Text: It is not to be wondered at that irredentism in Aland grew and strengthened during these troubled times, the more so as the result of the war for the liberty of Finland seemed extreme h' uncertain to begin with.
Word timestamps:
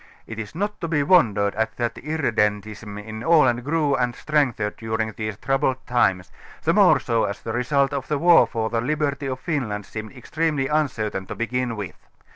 It 0.25 0.39
is 0.39 0.55
not 0.55 0.81
to 0.81 0.87
be 0.87 1.03
wondered 1.03 1.53
at 1.53 1.77
that 1.77 1.93
irredentism 1.99 2.97
in 2.97 3.21
Aland 3.23 3.63
grew 3.63 3.93
and 3.93 4.15
strengthened 4.15 4.75
during 4.77 5.11
these 5.15 5.37
troubled 5.37 5.77
times, 5.85 6.31
the 6.63 6.73
more 6.73 6.99
so 6.99 7.25
as 7.25 7.39
the 7.41 7.53
result 7.53 7.93
of 7.93 8.07
the 8.07 8.17
war 8.17 8.47
for 8.47 8.71
the 8.71 8.81
liberty 8.81 9.27
of 9.27 9.39
Finland 9.39 9.85
seemed 9.85 10.13
extreme 10.13 10.57
h' 10.59 10.69
uncertain 10.71 11.27
to 11.27 11.35
begin 11.35 11.75
with. 11.75 11.99